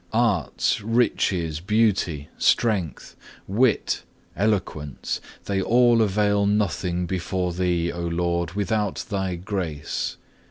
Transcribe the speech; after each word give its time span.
Arts, 0.13 0.81
riches, 0.81 1.59
beauty, 1.59 2.27
strength, 2.39 3.15
wit, 3.47 4.01
eloquence, 4.35 5.21
they 5.45 5.61
all 5.61 6.01
avail 6.01 6.47
nothing 6.47 7.05
before 7.05 7.53
Thee, 7.53 7.91
O 7.91 8.07
Lord, 8.07 8.53
without 8.53 9.05
Thy 9.11 9.35
grace. 9.35 10.17